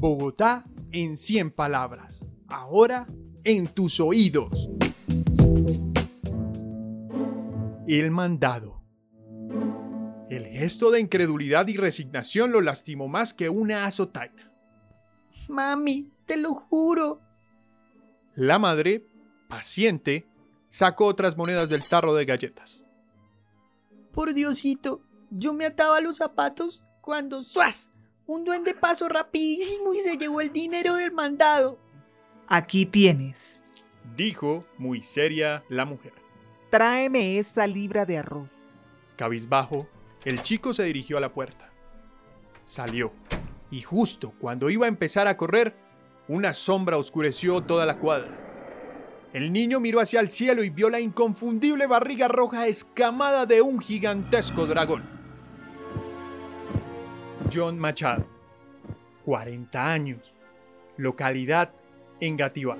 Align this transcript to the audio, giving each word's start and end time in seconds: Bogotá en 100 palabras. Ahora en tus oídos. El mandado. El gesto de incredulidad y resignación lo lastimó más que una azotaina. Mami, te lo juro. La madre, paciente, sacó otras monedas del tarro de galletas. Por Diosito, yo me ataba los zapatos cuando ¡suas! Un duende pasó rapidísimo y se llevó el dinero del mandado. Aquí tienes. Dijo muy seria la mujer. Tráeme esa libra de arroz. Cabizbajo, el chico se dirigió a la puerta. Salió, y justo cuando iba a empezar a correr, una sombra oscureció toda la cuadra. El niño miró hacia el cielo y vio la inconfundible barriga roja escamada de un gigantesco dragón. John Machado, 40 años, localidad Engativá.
Bogotá 0.00 0.64
en 0.92 1.18
100 1.18 1.50
palabras. 1.50 2.24
Ahora 2.48 3.06
en 3.44 3.66
tus 3.66 4.00
oídos. 4.00 4.70
El 7.86 8.10
mandado. 8.10 8.82
El 10.30 10.46
gesto 10.46 10.90
de 10.90 11.00
incredulidad 11.00 11.68
y 11.68 11.76
resignación 11.76 12.50
lo 12.50 12.62
lastimó 12.62 13.08
más 13.08 13.34
que 13.34 13.50
una 13.50 13.84
azotaina. 13.84 14.50
Mami, 15.50 16.10
te 16.24 16.38
lo 16.38 16.54
juro. 16.54 17.20
La 18.34 18.58
madre, 18.58 19.06
paciente, 19.50 20.26
sacó 20.70 21.04
otras 21.04 21.36
monedas 21.36 21.68
del 21.68 21.86
tarro 21.86 22.14
de 22.14 22.24
galletas. 22.24 22.86
Por 24.12 24.32
Diosito, 24.32 25.02
yo 25.28 25.52
me 25.52 25.66
ataba 25.66 26.00
los 26.00 26.16
zapatos 26.16 26.82
cuando 27.02 27.42
¡suas! 27.42 27.90
Un 28.30 28.44
duende 28.44 28.74
pasó 28.74 29.08
rapidísimo 29.08 29.92
y 29.92 29.98
se 29.98 30.16
llevó 30.16 30.40
el 30.40 30.52
dinero 30.52 30.94
del 30.94 31.10
mandado. 31.10 31.80
Aquí 32.46 32.86
tienes. 32.86 33.60
Dijo 34.14 34.64
muy 34.78 35.02
seria 35.02 35.64
la 35.68 35.84
mujer. 35.84 36.12
Tráeme 36.70 37.40
esa 37.40 37.66
libra 37.66 38.06
de 38.06 38.18
arroz. 38.18 38.48
Cabizbajo, 39.16 39.88
el 40.24 40.42
chico 40.42 40.72
se 40.72 40.84
dirigió 40.84 41.18
a 41.18 41.20
la 41.20 41.32
puerta. 41.32 41.72
Salió, 42.64 43.10
y 43.68 43.82
justo 43.82 44.32
cuando 44.38 44.70
iba 44.70 44.86
a 44.86 44.88
empezar 44.88 45.26
a 45.26 45.36
correr, 45.36 45.74
una 46.28 46.54
sombra 46.54 46.98
oscureció 46.98 47.60
toda 47.62 47.84
la 47.84 47.98
cuadra. 47.98 48.30
El 49.32 49.52
niño 49.52 49.80
miró 49.80 49.98
hacia 49.98 50.20
el 50.20 50.30
cielo 50.30 50.62
y 50.62 50.70
vio 50.70 50.88
la 50.88 51.00
inconfundible 51.00 51.88
barriga 51.88 52.28
roja 52.28 52.68
escamada 52.68 53.44
de 53.46 53.60
un 53.60 53.80
gigantesco 53.80 54.66
dragón. 54.66 55.19
John 57.48 57.78
Machado, 57.78 58.26
40 59.24 59.92
años, 59.92 60.34
localidad 60.96 61.70
Engativá. 62.20 62.76